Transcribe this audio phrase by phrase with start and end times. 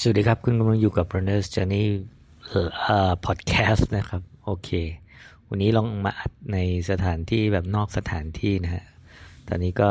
[0.00, 1.86] สวัสดีครับ คุณกำลังอยู่กับ Runners Journey
[2.48, 4.70] เอ่อพอดแคสต์นะครับ โอเค
[5.48, 6.58] วันนี้ลองมาอัดใน
[6.90, 8.84] สถานที่แบบนอกสถานที่นะฮะ
[9.48, 9.90] ตอนนี้ก็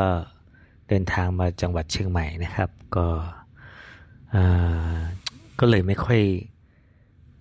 [0.88, 3.06] เดินทางมาจังหวัดเชียงใหม่นะครับ ก็
[5.60, 6.20] ก็เลยไม่ค่อย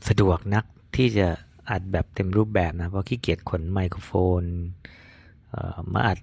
[0.08, 1.28] สะดวกนักที่จะ
[1.70, 4.12] อัดแบบเต็มรูปแบบนะ เพราะขี้เกียจขนไมโครโฟ
[4.42, 4.44] น
[5.94, 6.20] มาอัด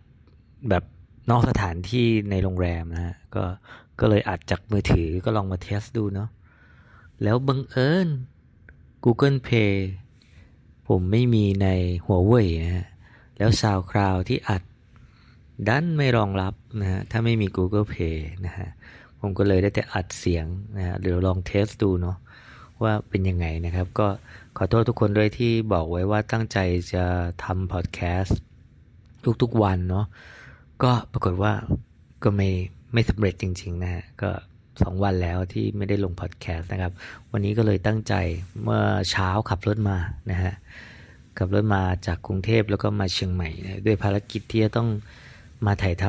[0.69, 0.85] แบบ
[1.31, 3.45] นอกสถานที่ในโรงแรมนะฮะ ก็
[4.03, 6.29] ก็เลยอัดจากมือถือก็ลองมาเทสดูเนาะ
[7.23, 8.09] แล้วบังเอิญ
[9.05, 9.75] Google Play
[10.89, 11.69] ผมไม่มีใน
[12.05, 12.87] หัวเว่ยนะฮะ
[13.39, 14.63] แล้ว SoundCloud ที่อัด
[15.69, 18.69] ดันไม่รองรับนะฮะถ้าไม่มี Google Play นะฮะ
[19.21, 20.47] ผมก็เลยได้แต่อัดเสียง
[20.77, 22.17] นะฮะเดี๋ยวลองเทสดูเนาะ
[22.83, 24.09] ว่าเป็นยังไงนะครับ ก็
[24.57, 26.59] ขอโทษทุกคนด้วยที่บอกไว้ว่าตั้งใจ
[26.93, 27.05] จะ
[27.45, 28.39] ทำพอดแคสต์
[29.43, 30.07] ทุกๆวันเนาะ
[30.83, 31.53] ก็ปรากฏว่า
[32.25, 32.49] ก็ไม่
[32.93, 34.31] ไม่สำเร็จจริง ๆ นะฮะก็
[34.83, 36.93] สองวันแล้วที่ไม่ได้ลงพอดแคสต์นะครับ
[37.33, 38.15] วันนี้ก็เลยตั้งใจ
[38.63, 39.97] เมื่อเช้าขับรถมา
[40.31, 40.53] นะฮะ
[41.39, 44.89] ขับรถมาจากกรุงเทพแล้วก็มาเชียงใหม่นะด้วยภารกิจที่จะต้อง
[45.67, 46.05] มาถ่ายท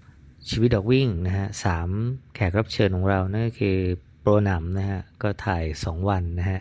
[0.00, 1.88] ำชีวิตดอกวิ่งนะฮะสาม
[2.34, 3.76] แขกรับเชิญของเรานั่นก็คือ
[4.20, 6.60] โปรหนำนะฮะก็ถ่าย 2 วันนะฮะ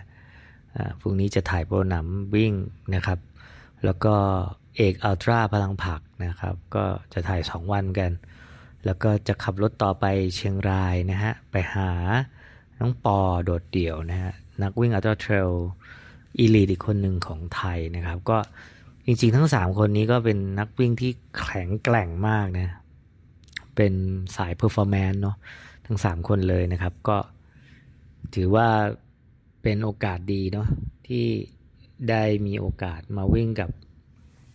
[1.00, 2.54] พรุ่งนี้จะถ่ายโปรหนำวิ่ง
[2.96, 3.20] นะครับ
[3.86, 4.16] แล้วก็
[4.76, 8.12] เอก ultra พลังผักนะครับ ก็จะถ่าย 2 วันกัน
[8.86, 11.90] แล้วก็จะขับรถต่อไปเชียงรายนะฮะ ไปหา
[12.80, 14.32] น้องปอโดดเดี่ยวนะฮะ
[14.64, 18.38] นักวิ่ง ultra trail elite อีกคนหนึ่งของไทยนะครับ ก็
[19.06, 22.76] จริงๆ ทั้ง 3 คนนี้ก็เป็นนักวิ่งที่แข็งแกร่งมากนะ
[23.76, 23.94] เป็น
[24.36, 25.36] สาย performance เนาะ
[25.86, 27.18] ทั้ง 3 คนเลยนะครับ ก็
[28.36, 28.68] ถือว่า
[29.62, 30.68] เป็นโอกาสดีเนาะ
[31.08, 31.26] ที่
[32.10, 33.70] ได้มีโอกาสมาวิ่งกับ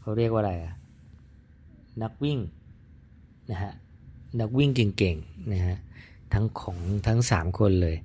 [0.01, 0.75] เขาเรียกว่าอะไรอะ
[2.03, 2.39] นักวิ่ง
[3.51, 3.73] นะฮะ
[4.41, 5.77] นักวิ่งเก่งๆนะฮะ
[6.33, 7.97] ทั้งของทั้ง 3 คนเลย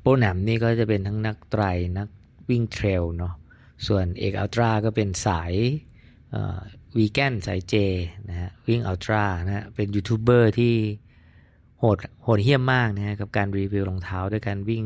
[0.00, 1.64] โปรแหนมนี่ก็จะเป็นทั้งนักไตร
[1.98, 2.08] นัก
[2.50, 3.34] วิ่งเทรลเนาะ
[3.86, 5.52] ส่วนเอกอัลตร้าก็เป็นสาย
[6.96, 7.74] วีแกนสายเจ
[8.28, 10.74] นะฮะวิ่งอัลตร้านะฮะเป็นยูทูบเบอร์ที่
[11.78, 14.84] โหดโหดเหี้ยมมากนะฮะกับการรีวิวรองเท้าด้วยการวิ่ง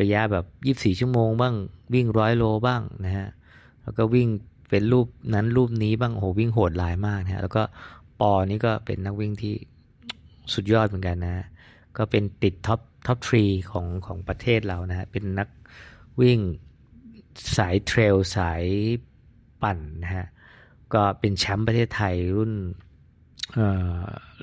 [0.00, 0.44] ระยะแบบ
[0.94, 1.54] 24 ชั่วโมงบ้าง
[1.94, 3.26] วิ่งร้อยโลบ้างนะฮะ
[3.82, 4.28] แล้วก็วิ่ง
[4.70, 7.62] เป็นรูปนั้นรูปนี้บ้างโหวิ่งโหดหลายมากนะฮะแล้วก็
[8.20, 9.54] ปอนี่ก็เป็นนักวิ่งที่
[10.54, 11.46] สุดยอดเหมือนกันนะ
[11.96, 15.48] ก็เป็นติด top top three ของของประเทศเรานะฮะเป็นนัก
[16.20, 16.38] วิ่ง
[17.56, 18.64] สาย trail สาย
[19.62, 20.26] ปั่นนะฮะ
[20.94, 22.52] ก็เป็นแชมป์ประเทศไทยรุ่น
[23.54, 24.00] เอ่อ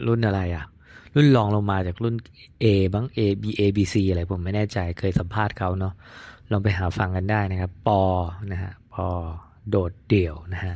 [0.07, 0.66] รุ่นอะไรอะ่ะ
[1.16, 2.16] รุ่นรองลงมาจากรุ่น
[2.63, 5.94] A บ้าง A B A B C อะไรผมไม่แน่ใจเคยสัมภาษณ์เขาเนาะ
[6.51, 8.01] ลองไปหาฟังกันได้นะครับ ปอ
[8.51, 9.07] นะฮะปอ
[9.69, 10.75] โดดเดี่ยวนะฮะ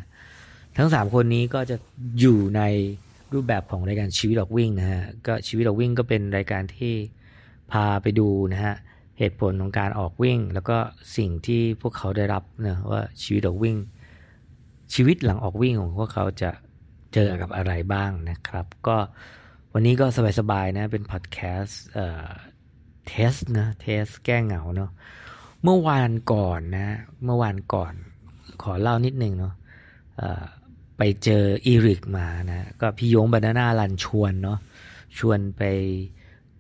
[0.78, 1.76] ทั้งสามคนนี้ก็จะ
[2.20, 2.62] อยู่ใน
[3.34, 6.94] รูปแบบของรายการชีวิตออกวิ่งนะฮะก็ชีวิตออกวิ่งก็เป็นรายการที่
[7.72, 8.76] พาไปดูนะฮะ
[9.20, 10.78] เหตุผลของการออกวิ่ง แล้วก็
[11.18, 13.78] สิ่งที่พวกเขาได้รับนะว่าชีวิตออกวิ่ง
[14.94, 16.52] ชีวิตหลังออกวิ่งของพวกเขาจะ
[17.14, 18.98] เจอกับอะไรบ้างนะครับ ก็
[19.74, 20.06] วันนี้ก็
[20.40, 22.30] สบายๆนะเป็นพอดแคสต์เอ่อ
[23.08, 24.92] เทสนะเทสแก้เหงาเนาะ
[25.64, 26.88] เมื่อวานก่อนนะ
[27.26, 27.94] เมื่อวานก่อน
[28.64, 29.54] ขอเล่านิดนึงเนาะ
[31.04, 34.60] ไปเจออีริกมานะก็พี่ยงบานาน่าลันชวนเนาะ
[35.18, 35.64] ชวนไป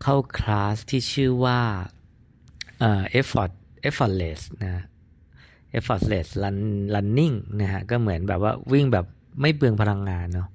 [0.01, 1.59] เข้าคลาสที่ชื่อว่า
[2.79, 3.51] เอ่อ effort
[3.89, 4.83] effortless นะ
[5.77, 6.57] effortless run
[6.93, 9.05] running นะฮะก็เหมือนแบบว่าวิ่งแบบ
[9.41, 10.49] ไม่เปลืองพลังงานเนาะ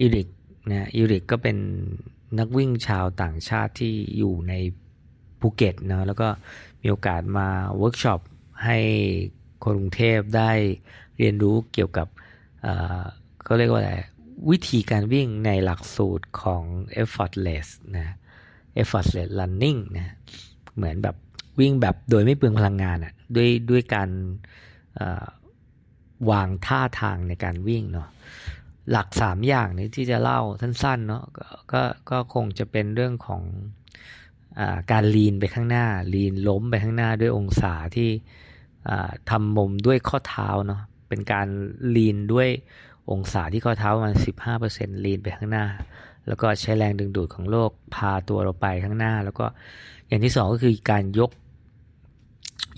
[0.00, 0.28] อีริก
[0.70, 1.56] นะอีริกก็เป็น
[2.38, 4.54] นักวิ่งชาวต่างชาติที่อยู่ใน
[5.40, 6.28] ภูเก็ตเนาะแล้วก็
[6.82, 8.20] มีโอกาสมาเวิร์กช็อป
[8.64, 8.78] ให้
[9.64, 10.50] คนกรุงเทพได้
[11.18, 12.08] เรียนรู้เกี่ยวกับ
[13.46, 13.92] ก็เรียกว่าอะไร
[14.50, 16.62] วิธีการวิ่งในหลักสูตรของ
[17.02, 18.14] effortless นะ
[18.82, 20.14] effortless running นะ
[20.76, 21.16] เหมือนแบบ
[21.60, 24.10] วิ่งแบบโดยไม่เปลืองพลังงานอะ่ะด้วยด้วยการ
[26.30, 28.08] วางท่าทางในการวิ่งเนาะ
[28.90, 31.24] หลักสามอย่างนี้ที่จะเล่าสั้นๆเนาะ
[31.72, 33.42] ก็ก็คงจะเป็นเรื่องของ
[34.58, 34.60] อ
[34.90, 38.10] การลีนไปข้างหน้าลีนล้มไปข้างหน้าด้วยองศาที่
[39.30, 41.48] ทำมุมด้วยข้อเท้าเนาะ เป็นการ
[41.96, 42.48] ลีนด้วย
[43.10, 45.66] องศาที่ข้อเท้ามันสิบห้าเปอร์เซ็นลีนไปข้างหน้า
[46.26, 49.46] แล้วก็ใช้แรงดึงดูดของโลกพาตัวเราไปข้างหน้า แล้วก็
[50.08, 51.30] อย่างที่สองก็คือการยก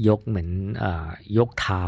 [0.08, 0.50] ยกเหมือน
[0.82, 0.84] อ
[1.38, 1.82] ยกเท้า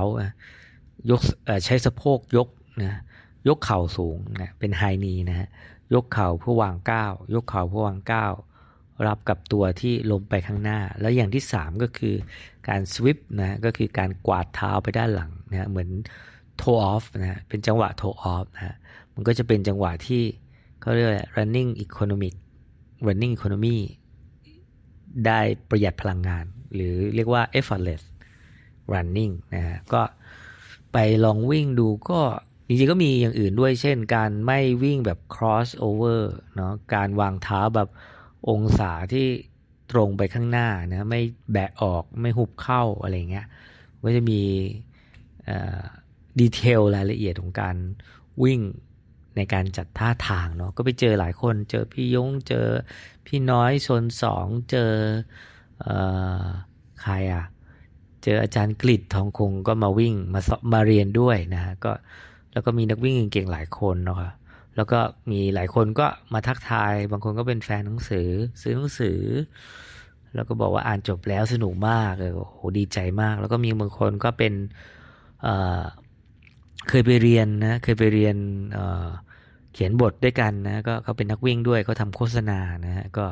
[1.10, 1.20] ยก
[1.64, 2.48] ใช้สะโพกยก
[2.82, 3.00] นะ
[3.48, 5.48] ยกเข่าสูงนะเป็นไฮนีนะฮะ
[5.94, 8.32] ยกเข่าเพื่อวางก้าวยกเข่าเพื่อวางก้าว
[9.06, 12.14] รับกับตัวที่ลมไปข้างหน้า แล้วอย่างที่สามก็คือ
[12.69, 15.90] การสวิปนะก็คือการกวาดเท้าไปด้านหลังนะเหมือน
[16.60, 18.76] โทออฟนะเป็นจังหวะโทออฟนะ
[19.14, 20.22] มันก็จะเป็นจังหวะที่
[20.80, 22.34] เขาเรียก running economic
[23.06, 23.78] running economy
[25.26, 25.40] ได้
[25.70, 28.02] ประหยัดพลังงาน หรือเรียกว่า effortless
[28.92, 30.02] running นะฮะก็
[30.92, 32.20] ไปลองวิ่งดูก็
[32.66, 36.22] จริงๆก็มีอย่างอื่นด้วยเช่น การไม่วิ่งแบบ cross over
[36.56, 37.88] เนาะการวางเท้าแบบ
[38.50, 39.26] องศาที่
[39.92, 41.20] ตรงไปข้างหน้านะไม่
[41.52, 43.46] แบะออกไม่หุบเข้าอะไรเงี้ย
[44.04, 44.40] ก็จะมี
[46.38, 47.77] ดีเทลรายละเอียดของการ
[48.43, 48.61] วิ่ง
[49.37, 52.67] ในการจัดท่าทางเนาะก็ไปเจอหลายคน เจอพี่ยงเจอ
[53.27, 54.93] พี่น้อยโซนสองเจอ
[55.87, 55.88] อ
[57.03, 57.44] ใครอะ
[58.23, 60.41] เจออาจารย์กฤษทองคงก็มาวิ่งมา
[60.73, 61.93] มาเรียนด้วยนะก็
[62.53, 64.19] แล้วก็มีนักวิ่งเก่งๆหลายคนเนาะ
[64.77, 65.00] แล้วก็
[65.31, 68.29] มีหลายคนก็มาทักทาย บางคนก็เป็นแฟนหนังสือ
[68.62, 69.21] ซื้อหนังสือ
[70.35, 74.53] แล้วก็บอกว่าอ่านจบแล้วสนุกมากเลยโอ้โหดีใจมาก แล้วก็มีบางคนก็เป็น
[76.88, 78.37] เคยไปเรียนนะเคยไปเรียน
[78.73, 83.27] เเขียนบทด้วยกันนะก็เขาเป็นนักวิ่งด้วยเขาทาโฆษณานะฮะก็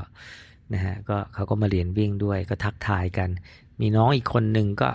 [0.75, 3.29] นะฮะก็เขาก็มาเรียนวิ่งด้วยก็ทักทายกัน
[3.81, 4.89] มีน้องอีกคนหนึ่งก็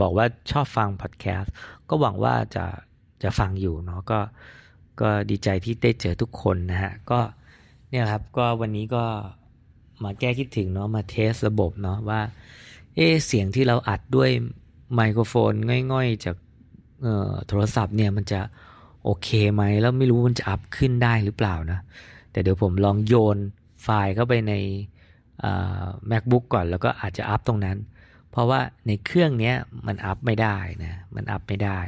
[0.00, 1.52] บอกว่าชอบฟังพอดแคสต์
[1.88, 2.64] ก็หวังว่าจะ
[3.22, 4.20] จะฟังอยู่เนาะก็
[5.00, 7.20] ก็ดีใจที่ได้เจอทุกคนนะฮะก็
[7.90, 9.04] เนี่ยครับก็วันนี้ก็
[10.04, 12.20] มาแก้คิดถึงเนาะมาเทสระบบเนาะว่า
[12.94, 14.30] เอเสียงที่เราอัดด้วย
[14.94, 15.52] ไมโครโฟน
[15.92, 16.36] ง่อยๆ จาก
[17.48, 18.40] โทรศัพท์เนี่ยมันจะ
[19.04, 21.80] โอเคไหมแล้วไม่รู้มันจะอัพขึ้นได้หรือเปล่านะ
[22.32, 23.36] แต่เดี๋ยวผมลองโยน
[23.82, 24.54] ไฟล์เข้าไปใน
[26.10, 27.76] macbook ก่อนแล้วก็อาจจะอัพตรงนั้น
[28.30, 29.52] เพราะว่าในเครื่องนี้
[29.86, 31.80] มันอัพไม่ได้นะมันอัพไม่ได้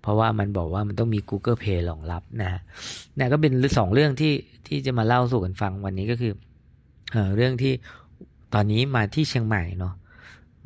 [0.00, 2.50] เพราะว่ามันบอกว่ามันต้องมี Google Play รองรับนะ
[3.18, 4.34] นะก็เป็นสองเรื่องที่
[4.66, 6.32] ที่จะมาเล่าสู่กันฟังวันนี้ก็คือ
[7.12, 7.72] เอเรื่องที่
[8.54, 9.94] ตอนนี้มาที่เชียงใหม่เนาะ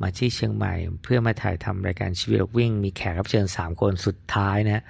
[0.01, 0.73] มาที่เชียงใหม่
[1.03, 4.83] เพื่อมาถ่ายทำรายการชีวิตวิ่ง มีแขกรับเชิญ 3 คนสุดท้ายนะ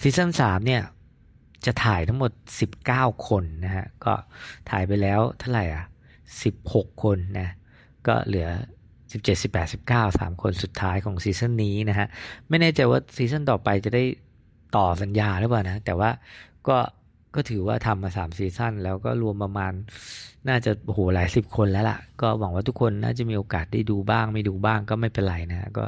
[0.00, 0.82] ซีซั่นสามเนี่ย
[1.66, 2.30] จะถ่ายทั้งหมด
[2.78, 4.12] 19 คนนะฮะ ก็
[4.70, 5.84] ถ่ายไปแล้วเท่าไหร่อะ
[6.42, 7.48] 16 คนนะ
[8.06, 8.48] ก็เหลือ
[8.94, 12.06] 17 18 19 3 คนสุดท้ายของซีซั่นนี้นะฮะ
[12.48, 14.02] ไม่แน่ใจว่าซีซั่นต่อไปจะได้
[14.76, 16.10] ต่อสัญญาหรือเปล่านะ แต่ว่า
[16.68, 16.78] ก็
[17.36, 19.72] ก็ถือว่าทำมา3ซีซั่นแล้วก็รวมประมาณ
[20.48, 25.84] น่าจะโหหลายสิบคนแล้วล่ะ ก็หวังว่าทุกคนน่าจะมีโอกาสได้ดูบ้าง ไม่ดูบ้างก็ไม่เป็นไรนะก็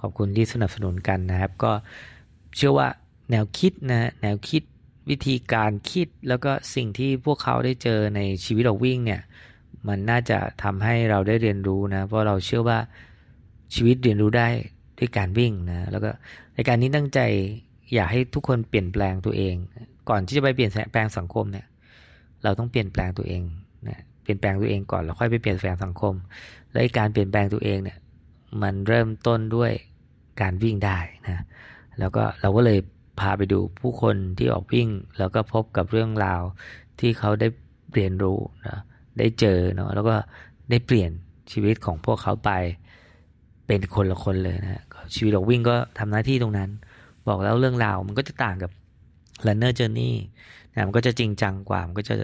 [0.00, 1.72] ขอบคุณที่สนับสนุนกันนะครับ ก็
[2.56, 2.88] เชื่อว่า
[3.30, 4.62] แนวคิดนะแนวคิด
[5.10, 9.20] วิธีการคิดแล้วก็สิ่งที่พวกเขาได้เจอในชีวิตเราวิ่งเนี่ย
[9.88, 12.78] มันน่าจะทำให้เราได้เรียนรู้นะ เพราะเราเชื่อว่า
[13.74, 14.48] ชีวิตเรียนรู้ได้
[14.98, 16.10] ด้วยการวิ่งนะ แล้วก็
[16.54, 17.20] ในการนี้ตั้งใจ
[17.94, 19.54] อยากให้ทุกคนเปลี่ยนแปลงตัวเอง
[20.08, 21.66] ก่อนที่จะไปเปลี่ยนแปลงสังคมเนี่ย
[22.44, 23.42] เราต้องเปลี่ยนแปลงตัวเอง
[23.88, 26.14] นะเปลี่ยนแปลงตัวเองก่อนแล้วค่อยไปเปลี่ยนแปลงสังคม
[26.72, 27.98] และการเปลี่ยนแปลงตัวเองเนี่ย
[28.62, 29.72] มันเริ่มต้นด้วย
[30.40, 31.44] การวิ่งได้นะ
[31.98, 32.78] แล้วก็เราก็เลย
[33.20, 34.88] พาไปดูผู้คนที่ออกวิ่ง
[35.18, 36.42] แล้วก็พบกับเรื่องราว
[37.00, 37.48] ที่เขาได้
[37.94, 38.78] เรียนรู้นะ
[39.18, 40.14] ได้เจอเนาะแล้วก็
[40.70, 41.10] ได้เปลี่ยน
[41.52, 42.50] ชีวิตของพวกเขาไป
[43.66, 44.82] เป็นคนละคนเลยนะ
[45.14, 46.70] ชีวิตออกวิ่งก็ทำหน้าที่ตรงนั้น
[47.28, 48.70] บอกแล้วเรื่องราวมันก็จะต่างกับ
[49.46, 50.12] runner journey
[50.72, 52.14] นะมันก็จะจริงจังกว่า มันก็จะ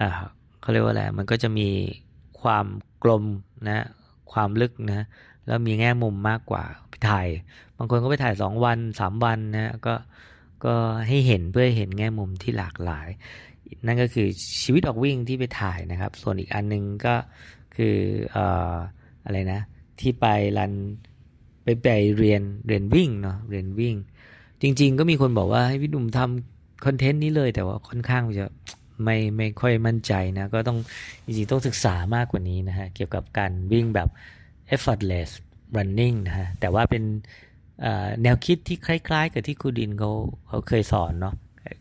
[0.00, 0.08] อ่า
[0.60, 1.68] เขาเรียกว่าอะไร มันก็จะมี
[2.40, 2.66] ความ
[3.02, 3.24] กลม
[3.68, 3.86] นะ
[4.32, 5.06] ความลึกนะ
[5.46, 7.26] แล้วมีแง่มุมมากกว่าไปถ่าย
[7.76, 9.94] บางคนก็ไปถ่ายสองวันสามวันนะ ก็
[10.64, 10.74] ก็
[11.08, 13.08] ให้เห็นเพื่อเห็นแง่มุมที่หลากหลาย
[13.86, 14.26] นั่นก็คือ
[14.62, 17.14] ชีวิตออกวิ่งที่ไปถ่ายนะครับ ส่วนอีกอันนึงก็
[17.76, 17.96] คือ
[19.24, 19.60] อะไรนะ
[20.00, 20.26] ที่ไป
[20.58, 20.72] รัน
[21.64, 21.86] ไปไป
[22.18, 23.94] เรียนเรียนวิ่งเนาะเรียนวิ่ง
[24.62, 28.46] จริง ๆ ก็มีคนบอกว่าให้พี่ดุมทำ คอนเทนต์นี้เลยแต่ว่าค่อนข้างจะ
[29.04, 30.78] ไม่ไม่ค่อยมั่นใจนะ ก็ต้อง
[31.24, 34.08] จริงๆต้องศึกษามากกว่านี้นะฮะ เกี่ยวกับการวิ่งแบบ
[34.74, 35.30] effortless
[35.76, 37.04] running นะฮะ แต่ว่าเป็น
[38.22, 40.10] แนวคิดที่คล้ายๆ กับที่ครูดินเขา
[40.48, 41.34] เขาเคยสอนเนาะ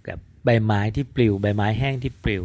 [0.07, 2.43] กับใบไม้ที่ปลิว ใบไม้แห้งที่ปลิว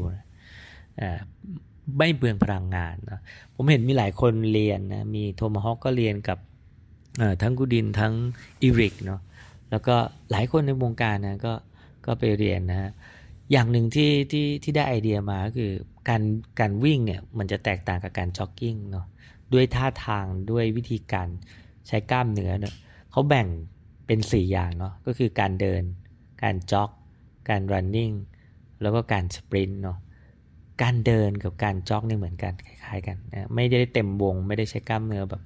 [1.96, 3.20] ไม่เบืองพลังงานนะ
[3.54, 6.38] ผมเห็นมีหลายคนเรียนนะ มีโทมฮอกก็เรียนกับ
[7.42, 8.12] ทั้งกูดินทั้ง
[8.62, 9.20] อีริกเนาะ
[9.70, 9.96] แล้วก็
[10.30, 11.52] หลายคนในวงการนะก็
[12.06, 12.92] ก็ไปเรียนนะ
[13.52, 15.73] อย่างหนึ่งที่ที่ที่ได้ไอเดียมาก็คือ
[16.08, 16.23] การ
[16.61, 19.06] การวิ่งเนี่ยมันจะแตกต่างกับการจ็อกกิ้งเนาะ
[19.52, 21.28] ด้วยท่าทางด้วยวิธีการ
[21.87, 22.75] ใช้กล้ามเนื้อเนาะ
[23.11, 23.49] เขาแบ่ง
[24.06, 25.82] เป็น 4 อย่างเนาะก็คือการเดิน
[26.42, 26.90] การจ็อก
[27.49, 28.14] การ running
[28.82, 29.99] แล้วก็การสปรินต์เนาะ
[30.82, 35.42] การเดินกับการจ็อกนี่เหมือนกันคล้ายๆกันนะไม่ได้เต็มวง ไม่ได้ใช้กล้ามเนื้อแบบ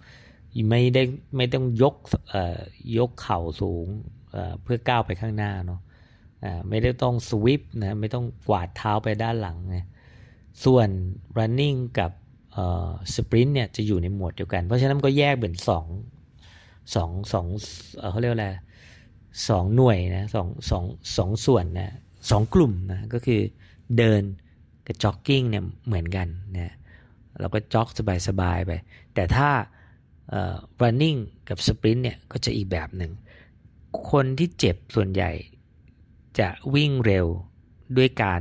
[0.71, 1.03] ไม่ได้
[1.37, 1.95] ไม่ต้องยก
[2.29, 2.59] เอ่อ
[2.99, 3.87] ยกเข่าสูง
[4.33, 5.81] เอ่อเพื่อก้าวไปข้างหน้าเนาะ
[6.69, 9.87] ไม่ได้ต้องสวิปนะไม่ต้องกวาดเท้าไปด้านหลังนะ
[10.65, 10.89] ส่วน
[11.39, 12.11] running กับ
[13.15, 15.87] สปรินต์เนี่ยจะอยู่ในหมวดเดียวกัน เพราะฉะนั้นก็แยกเป็นสอง
[16.95, 17.47] สองสอง
[18.11, 18.49] เขาเรียกอะไร
[19.49, 20.85] สองหน่วยนะสองสอง
[21.17, 21.91] สองส่วนนะ
[22.31, 23.41] สองกลุ่มนะก็คือ
[23.99, 24.23] เดิน
[24.87, 26.75] กับจ็อกกิ้งเนี่ยเหมือนกันนะ
[27.41, 27.89] เราก็จ็อก
[28.29, 28.73] สบายๆไป
[29.15, 29.49] แต่ถ้า
[30.83, 31.19] running
[31.49, 33.13] กับ sprint เนี่ยก็จะอีกแบบหนึ่ง
[34.11, 35.31] คนที่เจ็บส่วนใหญ่
[36.39, 37.27] จะวิ่งเร็ว
[37.97, 38.41] ด้วยการ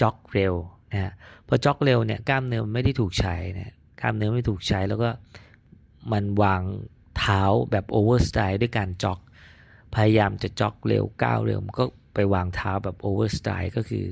[0.00, 0.54] จ็อกเร็ว
[0.92, 1.12] นะฮะ
[1.46, 5.10] พอจ็อกเร็วเนี่ยกล้ามเนื้อไม่ได้ถูกใช้นะกล้ามเนื้อไม่ถูกใช้แล้วก็
[6.12, 6.62] มันวาง
[7.18, 9.18] เท้าแบบ overstride ด้วยการจ็อก
[9.94, 14.04] พยายามจะจ็อกเร็วก้าวเร็วมันก็ไปวางเท้าแบบ overstride ก็คือ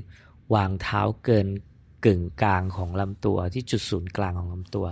[0.55, 1.47] วางเท้าเกิน
[2.05, 4.85] กึ่งกลางของลำตัวที่จุดศูนย์กลางของลำตัว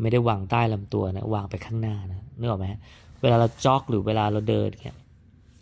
[0.00, 2.66] ไม่ได้วางใต้ลำตัวนะวางไปข้างหน้านะนึกออกไหม
[3.22, 4.98] เวลาเราจ็อกหรือเวลาเราเดินเนี่ย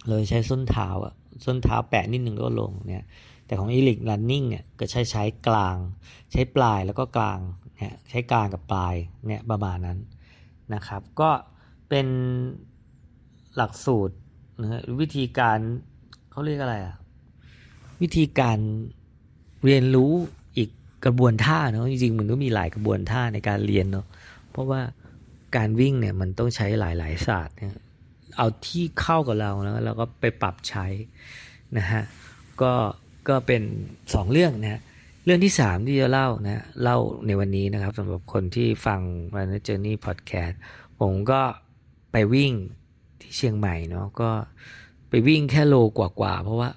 [0.06, 3.04] เราใช้ส้นเท้าอะ ส้นเท้าแปะนิดนึงก็ลงเนี่ย
[3.46, 5.76] แต่ของอีลิกลันนิ่งเนี่ยก็ใช้ใช้กลาง
[6.32, 7.40] ใช้ปลายแล้วก็กลาง
[7.76, 8.94] เนี่ยใช้กลางกับปลาย
[9.26, 9.98] เนี่ยประมาณนั้น
[10.74, 11.30] นะครับ ก็
[11.88, 12.06] เป็น
[13.56, 14.14] หลักสูตร
[14.60, 15.58] นะวิธีการ
[16.30, 16.96] เขาเรียกอะไรอะ
[18.02, 18.58] วิธีการ
[19.64, 20.12] เรียนรู้
[20.56, 20.70] อีก
[21.04, 24.06] กระบวนท่าเนาะจริงๆมันก็มีหลายกระบวนท่าในการเรียนเนาะ
[24.50, 24.80] เพราะว่า
[25.56, 27.74] การวิ่งเนี่ยมันต้องใช้หลายๆศาสตร์เนี่ย
[28.36, 30.86] เอาที่เข้ากับเราแล้วเราก็ไปปรับใช้
[31.78, 32.02] นะฮะ
[32.62, 32.72] ก็
[33.28, 33.62] ก็เป็น
[34.14, 34.80] สองเรื่องนะ
[35.24, 39.00] เรื่องที่สามที่จะเล่านะเล่าในวันนี้นะครับสำหรับคนที่ฟัง
[39.34, 40.54] Runner Journey Podcast
[41.00, 41.40] ผมก็
[42.12, 42.52] ไปวิ่ง
[43.20, 44.30] ที่เชียงใหม่เนาะก็
[45.10, 46.70] ไปวิ่งแค่โลกว่าๆเพราะว่า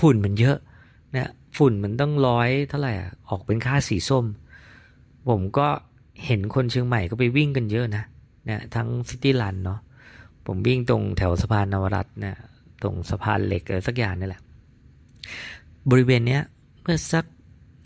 [0.00, 0.58] ฝุ่นมันเยอะ
[1.14, 4.24] นะฝุ่นมันต้องร้อยเท่าไหร่อออกเป็นค่าสีส้ม
[5.28, 5.68] ผมก็
[6.26, 8.04] เห็นคนเชียงใหม่ก็ไปวิ่งกันเยอะนะ
[8.50, 9.80] นะทั้งซิตี้รันเนาะ
[10.46, 12.36] ผมวิ่งตรงแถวสะพานนวรัตน์นะ
[12.82, 14.42] ตรงสะพานเหล็กอะไรสักอย่างนี่แหละ
[15.90, 16.42] บริเวณเนี้ย
[16.82, 17.24] เมื่อสัก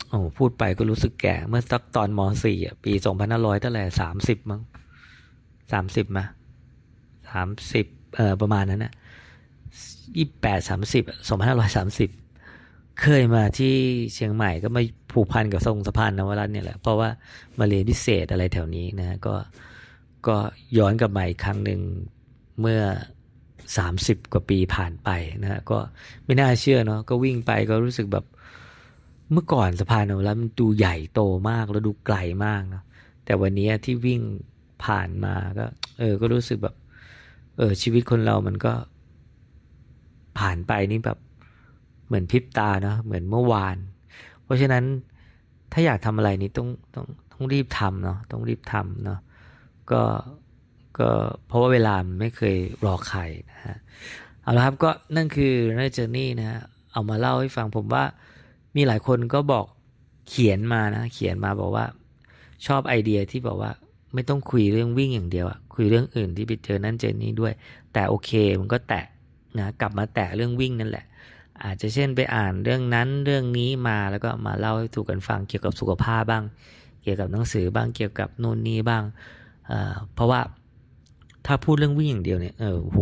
[0.09, 4.61] โอ้พูดไปก็รู้สึกแก่ เมื่อสักตอนมสี่ปีสองพันห้าร้อยเท่าไหร่สามสิบมั้ง
[5.71, 6.25] สามสิบมา
[7.31, 7.85] สามสิบ
[8.15, 8.93] เออประมาณนั้นนะ
[10.17, 12.09] ยี่แปดสามสิบสองพันห้าร้อยสามสิบ
[13.01, 13.75] เคยมาที่
[14.13, 17.09] เชียงใหม่ก็มาผูกพันกับทรงสะพานนวรัตน์เนี่ยแหละ เพราะว่า
[17.59, 19.35] มาเรียนพิเศษอะไรแถวนี้นะก็
[20.27, 20.37] ก็
[20.77, 21.79] ย้อนกลับมาอีกครั้งหนึ่ง
[22.59, 22.81] เมื่อ
[23.77, 25.09] สามสิบกว่าปีผ่านไป
[25.43, 25.77] นะก็
[26.25, 28.25] ไม่น่าเชื่อเนาะก็วิ่งไปก็รู้สึกแบบ
[29.31, 32.83] เมื่อก่อนสะพานนวรัตน์มันดูใหญ่โตมากแล้วดูไกลมากนะ
[33.25, 34.21] แต่วันนี้ที่วิ่ง
[34.85, 35.65] ผ่านมาก็
[35.99, 36.75] เออ ก็รู้สึกแบบ
[37.57, 38.73] เออ ชีวิตคนเรามันก็
[40.39, 41.17] ผ่านไปนี่แบบ
[42.07, 43.77] เหมือนพริบตาเนาะเหมือนเมื่อวาน
[44.43, 44.83] เพราะฉะนั้น
[45.71, 49.19] ถ้าอยากทำอะไรนี่ต้องต้องต้องรีบทำเนาะต้องรีบทำเนาะ
[49.91, 50.01] ก็
[50.99, 51.09] ก็
[51.47, 53.77] เพราะว่าเวลาไม่เคยรอใครนะฮะ
[54.41, 56.61] เอาละครับก็นั่นคือเรื่องเจอร์นี่นะฮะ
[56.91, 58.03] เอามาเล่าให้ฟังผมว่า
[58.75, 59.65] มีหลายคนก็บอก
[60.29, 61.85] เขียนมานะ เขียนมาบอกว่า
[62.65, 63.71] ชอบไอเดียที่บอกว่า
[64.13, 67.53] ไม่ต้องคุยเรื่องวิ่งอย่างเดียวอะคุยเรื่องอื่นที่ไปเจอนั่นเจอนี่ด้วย
[67.93, 69.05] แต่โอเคมันก็แตะ
[69.57, 71.05] นะกลับมาแตะเรื่องวิ่งนั่นแหละ
[71.63, 76.43] อาจจะเช่นไปอ่านเรื่องนั้นเรื่องนี้มาแล้วก็มาเล่าให้ถูกกันฟังเกี่ยวกับสุขภาพบ้าง
[77.03, 79.03] เกี่ยวกับหนังสือบ้างเกี่ยวกับนู่นนี่บ้าง
[79.67, 80.41] เเพราะว่า
[81.47, 82.99] ถ้าพูดเรื่องวิ่งอย่างเดียวเนี่ยเออโห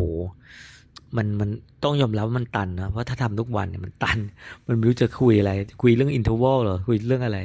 [1.18, 1.50] มันมัน
[1.84, 4.20] ต้องยอมรับว่ามันตันนะเพราะถ้าทำทุกวันเนี่ยมันตัน
[4.68, 7.40] มันไม่รู้จะคุยอะไร คุยเรื่อง interval หรอคุยเรื่องอะไร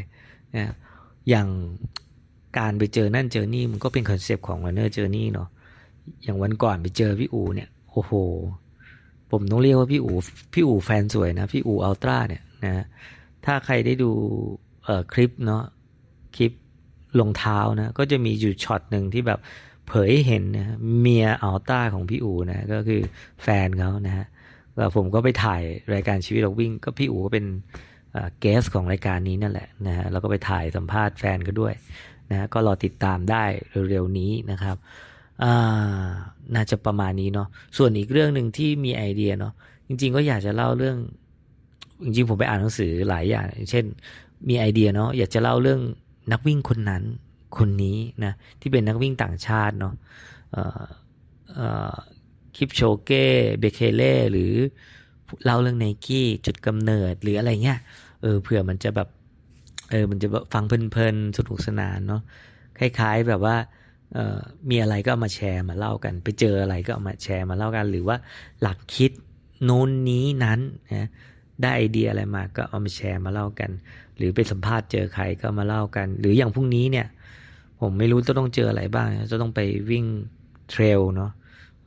[0.56, 0.72] นะ
[1.28, 1.48] อย่าง
[2.58, 5.48] การไปเจอนั่นเจอนี่มันก็เป็นคอนเซปต์ของ Runner's Journey เนาะ
[6.22, 8.12] อย่างวันก่อนไปเจอพี่อูเนี่ยโอ้โห
[9.30, 10.12] ผมต้องเรียกว่าพี่อู
[10.54, 12.84] พี่อูแฟนสวยนะ พี่อู ultra เนี่ยนะ
[13.44, 14.10] ถ้าใครได้ดู
[14.84, 15.62] เอ่อคลิปเนาะ
[16.36, 16.52] คลิป
[17.20, 19.38] รองเท้านะก็จะมีอยู่ช็อตหนึ่งที่แบบ
[19.90, 23.00] เผยเห็นนะเมีย ultra ของพี่อูนะก็คือ
[23.42, 24.26] แฟนเขานะฮะ
[24.76, 25.62] แล้วผมก็ไปถ่าย
[25.94, 27.46] รายการชีวิตเราวิ่ง ก็พี่อูก็เป็น
[28.40, 31.74] เกสของรายการนี้นั่นแหละนะฮะแล้วก็ไปถ่ายสัมภาษณ์แฟนก็ด้วย
[32.30, 33.44] นะก็รอติดตามได้
[33.90, 34.76] เร็วๆนี้นะครับ
[35.42, 35.52] อา
[36.54, 39.52] น่าจะประมาณนี้เนาะส่วนอีกเรื่องหนึ่งที่มีไอเดียเนาะ
[39.88, 40.96] จริง ๆ ก็อยากจะเล่าเรื่อง
[42.04, 43.84] จริงๆ ผมไปอ่านหนังสือหลายอย่าง เช่น
[44.48, 45.80] มีไอเดียเนาะอยากจะเล่าเรื่อง
[46.32, 47.02] นักวิ่งคนนั้น
[47.58, 49.94] คนนี้นะที่เป็นนักวิ่งต่างชาติเนาะ
[52.56, 53.26] คลิปโชเก้
[53.60, 54.52] เบเคเล่หรือ
[55.44, 57.78] เล่าเรื่องไนกี้จุดกำเนิดหรืออะไรเงี้ย
[58.22, 59.08] เออเผื่อมันจะแบบ
[59.90, 62.22] เออมันจะฟังเพลินๆสนุกสนานเนาะ
[62.78, 63.56] คล้าย ๆแบบว่า
[64.68, 68.16] มีอะไรก็มาแชร์มาเล่ากัน ไปเจออะไรก็มาแชร์มาเล่ากัน หรือว่า
[68.62, 69.12] หลักคิด
[69.64, 70.60] โน้นนี้นั้น
[70.94, 71.08] นะ
[71.62, 73.70] ได้ไอเดียอะไรมาก็เอามาแชร์มาเล่ากัน
[74.16, 77.06] หรือไปสัมภาษณ์เจอใครก็มาเล่ากัน หรืออย่างพรุ่งนี้เนี่ย
[77.80, 79.60] ผมไม่รู้จะต้องเจออะไรบ้าง จะต้องไป
[79.90, 80.04] วิ่ง
[80.70, 81.30] เทรลเนาะ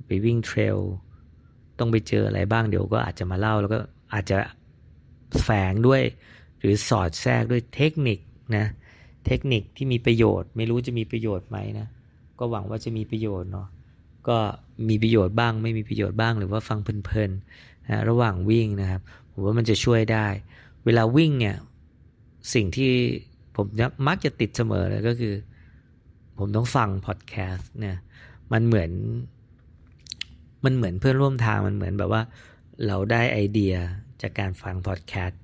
[0.07, 0.77] ไปวิ่งเทรล
[1.79, 3.79] ต้องไปเจออะไรบ้างเดี๋ยวก็อาจจะมาเล่าแล้วก็
[4.13, 4.37] อาจจะ
[5.43, 6.01] แฝงด้วย
[6.59, 8.19] หรือสอดแทรกด้วยเทคนิค
[8.57, 8.65] นะ
[9.25, 11.87] เทคนิคที่มีประโยชน์ ไม่รู้จะมีประโยชน์ไหมนะ
[12.39, 13.67] ก็หวังว่าจะมีประโยชน์เนาะ
[14.27, 14.37] ก็
[14.89, 20.27] มีประโยชน์บ้าง ไม่มีประโยชน์บ้างหรือว่าฟังเพลินๆนะระหว่างวิ่งนะครับผมว่ามันจะช่วยได้
[20.85, 21.55] เวลาวิ่งเนี่ย
[22.53, 22.91] สิ่งที่
[23.55, 23.65] ผม
[24.07, 25.33] มักจะติดเสมอเลยก็คือ
[26.43, 27.97] ผมต้องฟังพอดแคสต์เนี่ย
[28.53, 28.91] มันเหมือน
[30.65, 32.21] มันเหมือนเพื่อนร่วมทางมันเหมือนแบบว่า
[32.87, 33.75] เราได้ไอเดีย
[34.21, 35.41] จากการฟังพอดแคสต์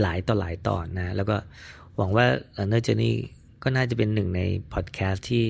[0.00, 1.36] หลายต่อหลายตอนนะ แล้วก็
[1.96, 2.26] หวังว่า
[2.68, 3.16] เนอร์เจนี่
[3.62, 4.40] ก็น่าจะเป็นหนึ่งใน
[4.72, 5.44] พอดแคสต์ที่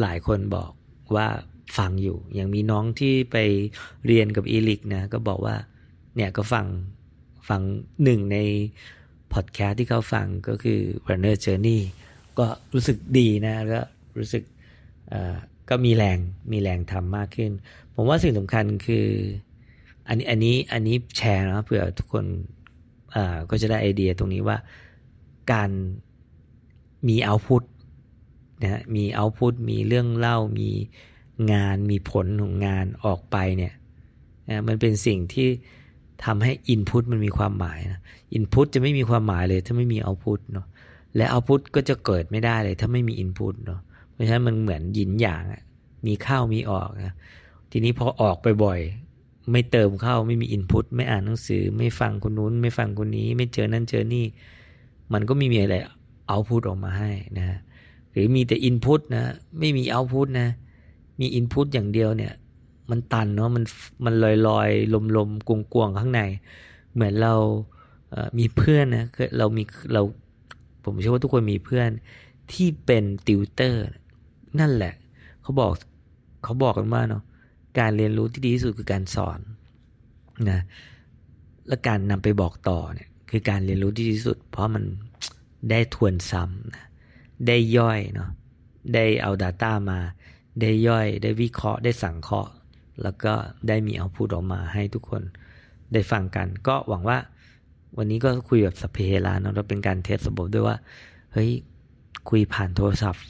[0.00, 0.70] หลายคนบอก
[1.16, 1.26] ว่า
[1.78, 3.36] ฟังอยู่ อย่างมีน้องที่ไป
[4.06, 5.56] เรียนกับอีลิกนะ ก็บอกว่า
[6.16, 6.66] เนี่ยก็ฟัง
[7.48, 7.60] ฟัง
[8.04, 8.38] หนึ่งใน
[9.32, 11.80] พอดแคสต์ที่เขาฟังก็คือ Runner Journey
[12.38, 13.86] ก็รู้สึกดีนะแล้ว
[14.18, 14.42] รู้สึก
[15.68, 16.18] ก็มีแรง
[16.52, 17.50] มีแรงทำมากขึ้น
[17.94, 19.06] ผมว่าสิ่งสำคัญคือ
[20.08, 22.24] อันนี้อันนี้อันนี้แชร์นะเผื่อทุกคน
[23.50, 24.56] ก็จะได้ไอเดียตรงนี้ว่า
[25.52, 25.70] การ
[27.08, 27.62] มีเอาพุต
[28.62, 30.68] นะมีเอาพุตมีเรื่องเล่ามี
[31.52, 33.74] งานมีผลของงานออกไปเนี่ย
[34.48, 35.48] นะมันเป็นสิ่งที่
[36.24, 38.00] ทำให้อินพุตมันมีความหมายนะ
[38.34, 40.66] อินพุตจะไม่มีความหมายเลยถ้าไม่มีเอาพุตเนาะ
[41.16, 43.80] และเอาพุตก็จะเกิดไม่ได้เลย ถ้าไม่มีอินพุตเนาะ
[44.12, 45.42] เพราะฉะนั้นมันเหมือนหยินอย่าง
[46.06, 47.14] มีเข้ามีออกนะ
[47.70, 48.80] ทีนี้พอออกไปบ่อย
[49.52, 54.24] ไม่เติมเข้าไม่มีอินพุตไม่อ่านหนังสือ ไม่ฟังคนนู้น ไม่ฟังคนนี้ ไม่เจอนั่นเจอนี่
[55.12, 55.76] มันก็ไม่มีอะไร
[56.28, 57.58] เอาพุตออกมาให้นะ
[58.12, 59.24] หรือมีแต่อินพุตนะ
[59.58, 60.48] ไม่มีเอาพุตนะ
[61.20, 62.32] มีอินพุตอย่างเดียวเนี่ย
[62.90, 63.64] มันตันเนาะมัน
[64.04, 66.20] มันลอยลอยลมลมกวงกวงข้างใน
[66.94, 67.34] เหมือนเรา
[68.38, 69.06] มีเพื่อนนะ
[69.38, 69.62] เรามี
[69.92, 70.02] เรา
[70.84, 71.90] ผมเชื่อว่าทุกคนมีเพื่อน
[72.52, 73.86] ที่เป็นติวเตอร์
[74.60, 74.94] นั่นแหละ
[75.42, 75.72] เขาบอก
[76.44, 77.22] เขาบอกกันว่าเนาะ
[77.78, 79.40] การเรียนรู้ที่ดีที่สุดคือการสอน
[80.50, 80.60] นะ
[81.68, 84.84] และการนำไปบอกต่อเนี่ยคือการเรียนรู้ที่ดีที่สุด เพราะมัน
[85.70, 86.86] ได้ทวนซ้ำนะ
[87.46, 88.30] ได้ย่อยเนาะ
[88.94, 89.98] ได้เอา Data มา
[90.60, 92.50] ได้ย่อย ได้วิเคราะห์ได้สังเคราะห์
[93.02, 93.34] แล้วก็
[93.68, 95.22] ได้มีเอาพูดออกมาให้ทุกคน
[95.92, 97.18] ได้ฟังกัน ก็หวังว่า
[97.98, 100.76] วันนี้ก็คุยแบบสเปเฮลาเนาะเราเป็นการเทสระบบด้วยว่า
[101.32, 101.50] เฮ้ย
[102.28, 103.24] คุยผ่านโทรศัพท์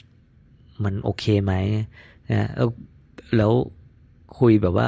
[0.83, 1.53] มันโอเคไหม
[2.31, 2.69] นะแล้ว
[3.37, 3.51] แล้ว
[4.39, 4.87] คุยแบบว่า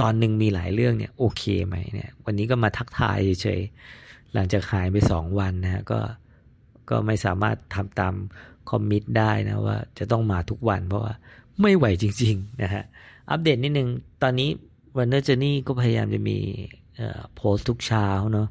[0.00, 3.60] ตอนหนึ่งมีหลายเรื่องเนี่ยโอเคไหมเนี่ย วันนี้ก็มาทักทายเฉย
[4.34, 6.00] หลังจากหายไปสองวันนะ ก็
[6.90, 8.14] ก็ไม่สามารถทำตาม
[8.70, 11.14] คอมมิตได้นะว่าจะต้องมาทุกวันเพราะว่า
[11.60, 12.84] ไม่ไหวจริง ๆ นะฮะ
[13.30, 13.88] อัปเดตนิดนึง
[14.22, 14.48] ตอนนี้
[14.96, 16.38] วันเนอร์เจนี่ก็พยายามจะมี
[17.36, 18.48] โพสทุกเช้าเนาะ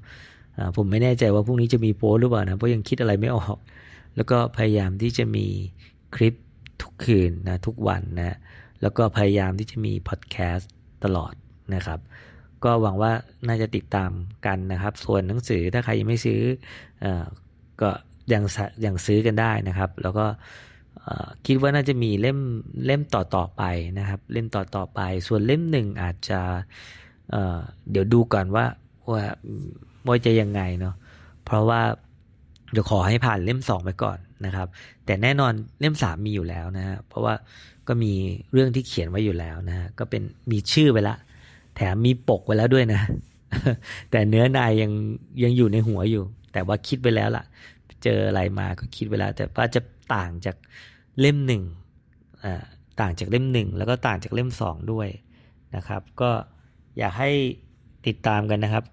[0.77, 3.57] ผมไม่แน่ใจว่าพรุ่งนี้จะมีโพสหรือเปล่านะเพราะยังคิดอะไรไม่ออก
[4.15, 5.45] แล้วก็พยายามที่จะมี
[6.15, 6.33] คลิป
[6.81, 8.37] ทุกคืนนะทุกวันนะ
[8.81, 10.71] แล้วก็พยายามที่จะมีพอดแคสต์
[11.03, 11.33] ตลอด
[11.75, 11.99] นะครับ
[12.63, 13.11] ก็หวังว่า
[13.47, 14.11] น่าจะติดตาม
[14.45, 16.41] กันนะครับ ส่วนหนังสือถ้าใครยังไม่ซื้อ
[17.03, 17.05] อ
[17.81, 17.89] ก็
[18.33, 18.43] ยัง
[18.85, 20.25] ยังซื้อกันได้นะครับ แล้วก็
[21.45, 22.39] คิดว่าน่าจะมีเล่ม
[22.85, 23.63] เล่มต่อต่อไป
[23.99, 26.41] นะครับ เล่มต่อต่อไป ส่วนเล่มหนึ่งอาจจะ
[27.31, 28.65] เเดี๋ยวดูก่อนว่า
[29.11, 29.23] ว่า
[30.07, 30.95] ว่าจะยังไงเนาะ
[31.45, 31.81] เพราะว่า
[32.71, 34.67] เดี๋ยวขอให้ผ่านเล่มสองไปก่อนนะครับ
[35.05, 37.33] แต่แน่นอนเล่มสามมีอยู่แล้วนะฮะเพราะว่า
[37.87, 38.13] ก็มี
[38.53, 41.15] เรื่องที่เขียนไว้อยู่แล้วนะฮะก็เป็นมีชื่อไว้ละ
[41.75, 43.01] แถมมีปกไว้แล้วด้วยนะ
[44.11, 44.91] แต่เนื้อนายยัง
[45.43, 47.43] ยังอยู่ในหัวอยู่ แต่ว่าคิดไปแล้วล่ะ
[48.03, 49.81] เจออะไรมาก็คิดไปแล้ว แต่ว่าจะ
[50.15, 50.55] ต่างจาก
[51.19, 51.63] เล่มหนึ่ง
[53.01, 55.07] ต่างจากเล่มหนึ่งแล้วก็ต่างจากเล่มสองด้วย
[55.75, 56.31] นะครับ ก็
[56.99, 57.31] อยากให้
[58.07, 58.85] ติดตามกันนะครับ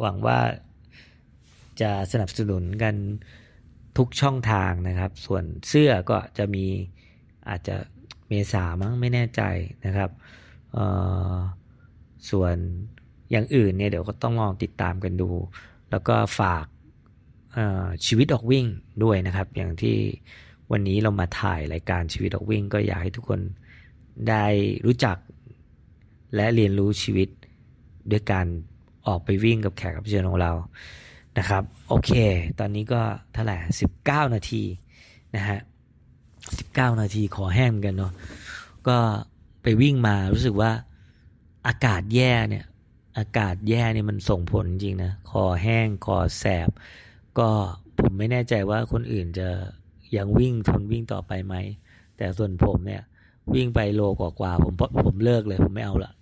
[0.00, 0.38] หวังว่า
[1.80, 2.94] จะสนับสนุนกัน
[3.98, 6.64] ทุกช่องทางนะครับ ส่วนเสื้อก็จะมี
[7.48, 7.76] อาจจะ
[8.28, 9.42] เมษามั้งไม่แน่ใจ
[9.86, 10.10] นะครับ
[12.30, 12.56] ส่วน
[13.30, 15.30] อย่างอื่นเนี่ยเดี๋ยวก็ต้องลองติดตามกันดู
[15.90, 16.66] แล้วก็ฝาก
[18.06, 18.66] ชีวิตออกวิ่ง
[19.04, 19.96] ด้วยนะครับ อย่างที่
[20.70, 23.40] วันนี้เรามาถ่ายรายการชีวิตออกวิ่ง ก็อยากให้ทุกคน
[24.28, 24.44] ได้
[24.84, 25.16] รู้จัก
[26.34, 27.28] และเรียนรู้ชีวิต
[28.10, 28.46] ด้วยการ
[29.06, 30.52] ออกไปวิ่งกับแขกรับเชิญของเรา
[31.38, 32.10] นะครับ โอเค
[32.58, 33.00] ตอนนี้ก็
[33.32, 34.62] เท่าไหร่สิบเก้านาที
[35.36, 35.58] นะฮะ
[36.58, 38.12] สิบเก้านาทีขอแห้งกันเนาะ
[38.88, 38.96] ก็
[39.62, 40.70] ไปวิ่งมารู้สึกว่า
[41.66, 42.64] อากาศแย่เนี่ย
[43.18, 46.68] อากาศแย่เนี่ยมันส่งผลจริงนะคอแห้งคอแสบ
[47.38, 47.48] ก็
[48.00, 49.48] ผมไม่แน่ใจว่าคนอื่นจะ
[50.16, 51.54] ยังวิ่งทนวิ่งต่อไปไหม
[52.16, 53.02] แต่ส่วนผมเนี่ย
[53.54, 56.12] วิ่งไปโลกว่าๆผมผมเลิกเลยผมไม่เอาละ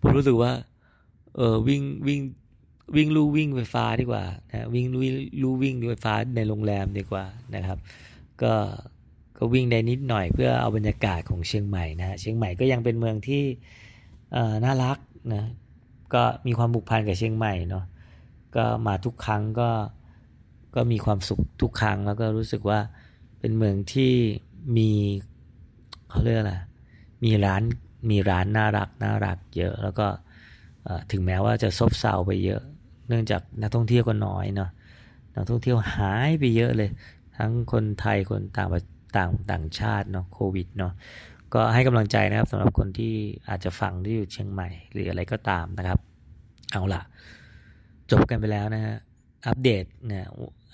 [0.00, 0.52] ผมรู้สึกว่า
[1.36, 2.20] เออวิ่งวิ่ง
[2.96, 5.02] วิ่งลู่วิ่งไฟฟ้าดีกว่านะวิ่งลู่
[5.42, 7.78] ลู่วิ่งไฟฟ้าในโรงแรมดีกว่านะครับ
[8.42, 8.54] ก็
[9.38, 13.42] ก็วิ่งได้นิดหน่อยเพื่อเอาบรรยากาศของเชียงใหม่นะเชียงใหม่ก็ยังเป็นเมืองที่
[14.32, 14.98] เออน่ารัก
[15.34, 15.44] นะ
[16.14, 17.84] ก็มีความผูกพันกับเชียงใหม่เนาะ
[18.56, 19.70] ก็มาทุกครั้งก็
[20.74, 22.78] ก็มีความสุขทุกครั้งแล้วก็รู้สึกว่า
[23.40, 24.12] เป็นเมืองที่
[24.76, 24.90] มี
[26.10, 26.54] เขาเรียกอะไร
[27.24, 27.62] มีร้าน
[28.10, 30.06] มีร้านน่ารักน่ารักเยอะ แล้วก็
[31.10, 32.62] ถึงแม้ว่าจะซบเซาไปเยอะ
[33.08, 34.70] เนื่องจากนักท่องเที่ยวก็น้อยเนาะ
[35.34, 36.90] นักท่องเที่ยวหายไปเยอะเลย
[37.36, 38.68] ทั้งคนไทยคนต่าง
[39.16, 40.92] ต่างต่างชาติเนาะโควิดเนาะ
[41.54, 43.14] ก็ให้กำลังใจนะครับสำหรับคนที่
[43.48, 45.98] อาจจะฟังที่อยู่เชียงใหม่ หรืออะไรก็ตามนะครับ
[46.72, 47.02] เอาล่ะ
[48.10, 48.96] จบกันไปแล้วนะฮะ
[49.46, 50.26] อัปเดตเนี่ย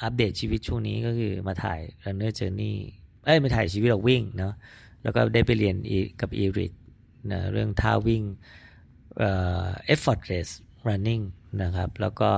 [0.02, 2.74] อัปเดตชีวิตช่วงนี้ก็คือมาถ่าย Runner Journey
[3.24, 4.54] เอ้ยมาถ่ายชีวิตเราวิ่งเนาะ
[5.02, 5.76] แล้วก็ได้ไปเรียน
[6.20, 6.72] กับอีริก
[7.32, 8.22] นะเรื่องท่าวิ่ง
[9.18, 9.30] เอ่
[9.62, 10.48] อ effortless
[10.86, 11.24] running
[11.62, 12.30] นะครับ แล้วก็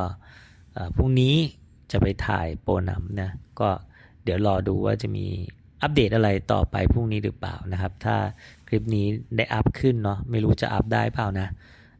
[0.96, 1.34] พรุ่งนี้
[1.92, 3.68] จะไปถ่ายโปรนัมนะก็
[4.24, 5.26] เดี๋ยวรอดูว่าจะมี
[5.82, 8.16] อัปเดตอะไรต่อไปพรุ่งนี้หรือเปล่านะครับ ถ้า
[8.68, 11.48] คลิปนี้ได้อัพขึ้นเนาะไม่รู้จะอัพได้เปล่านะ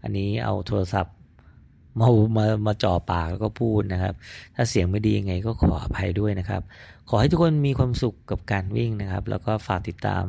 [0.02, 1.14] อันนี้เอาโทรศัพท์
[2.00, 4.14] มามามาจ่อปากแล้วก็พูดนะครับ
[4.54, 6.62] ถ้าเสียงไม่ดียังไงก็ขออภัยด้วยนะครับ
[7.08, 10.24] ขอให้ทุกคนมีความสุขกับการวิ่งนะครับ แล้วก็ฝากติดตาม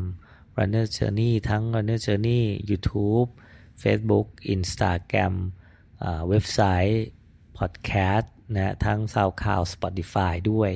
[0.57, 3.29] Runner Journey ทั้ง Runner Journey YouTube
[3.81, 5.33] Facebook Instagram
[6.29, 6.59] เว็บไซ
[6.91, 7.05] ต์
[7.57, 10.71] Podcast นะทั้ง SoundCloud Spotify ด้วย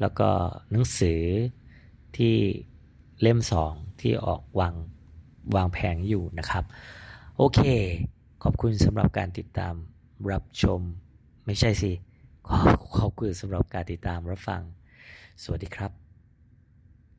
[0.00, 0.28] แล้วก็
[0.70, 1.22] หนังสือ
[2.16, 2.36] ที่
[3.20, 4.74] เล่มสองที่ออกวาง
[5.54, 6.64] วางแผงอยู่นะครับ
[7.36, 7.60] โอเค
[8.42, 9.74] ขอบคุณสำหรับการติดตาม
[10.30, 10.80] รับชม
[11.46, 11.92] ไม่ใช่สิ
[12.48, 12.58] ขอ
[12.98, 14.62] ขอบคุณสำหรับการติดตามรับฟัง
[15.42, 16.07] สวัสดีครับ